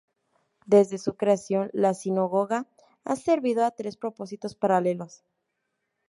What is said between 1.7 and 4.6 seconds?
la sinagoga ha servido a tres propósitos